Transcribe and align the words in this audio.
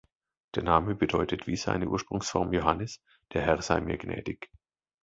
Der 0.55 0.63
Name 0.63 0.95
bedeutet 0.95 1.45
wie 1.45 1.55
seine 1.55 1.87
Ursprungsform 1.87 2.51
Johannes 2.53 3.03
"Der 3.33 3.43
Herr 3.43 3.61
sei 3.61 3.81
mir 3.81 3.99
gnädig". 3.99 4.49